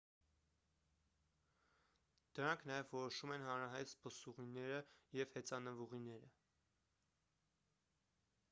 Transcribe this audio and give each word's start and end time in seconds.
դրանք 2.39 2.63
նաև 2.71 2.89
որոշում 2.97 3.33
են 3.35 3.45
հանրահայտ 3.49 3.91
զբոսուղիները 3.91 4.81
և 5.19 5.37
հեծանվուղիները 5.39 6.31